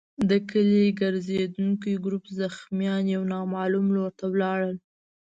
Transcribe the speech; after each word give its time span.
د 0.29 0.31
کلي 0.51 0.85
ګرزېدونکي 0.99 1.91
ګروپ 2.05 2.25
زخمیان 2.39 3.03
يو 3.15 3.23
نامعلوم 3.33 3.85
لور 3.95 4.11
ته 4.19 4.25
وړل. 4.33 4.75